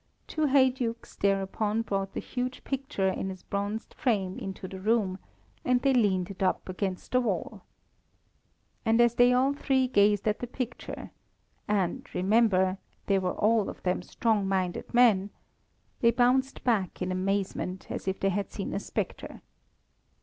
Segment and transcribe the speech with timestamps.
[0.25, 5.19] Two heydukes thereupon brought the huge picture in its bronzed frame into the room,
[5.63, 7.61] and they leaned it up against the wall.
[8.83, 11.11] And as they all three gazed at the picture
[11.67, 15.29] and, remember, they were all of them strong minded men
[15.99, 19.43] they bounced back in amazement, as if they had seen a spectre.